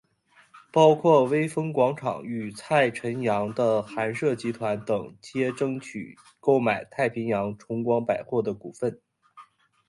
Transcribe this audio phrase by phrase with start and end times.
[0.73, 8.99] 包括微风广场与蔡辰洋的寒舍集团等皆争取购买太平洋崇光百货的股份。